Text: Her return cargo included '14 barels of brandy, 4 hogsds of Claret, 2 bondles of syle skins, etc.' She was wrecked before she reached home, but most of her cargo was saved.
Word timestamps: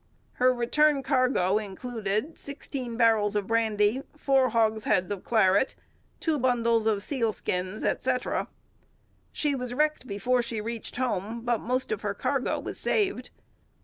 Her 0.41 0.51
return 0.51 1.03
cargo 1.03 1.59
included 1.59 2.35
'14 2.35 2.97
barels 2.97 3.35
of 3.35 3.45
brandy, 3.45 4.01
4 4.17 4.49
hogsds 4.49 5.11
of 5.11 5.23
Claret, 5.23 5.75
2 6.21 6.39
bondles 6.39 6.87
of 6.87 7.03
syle 7.03 7.31
skins, 7.31 7.83
etc.' 7.83 8.47
She 9.31 9.53
was 9.53 9.75
wrecked 9.75 10.07
before 10.07 10.41
she 10.41 10.59
reached 10.59 10.95
home, 10.95 11.41
but 11.41 11.61
most 11.61 11.91
of 11.91 12.01
her 12.01 12.15
cargo 12.15 12.57
was 12.59 12.79
saved. 12.79 13.29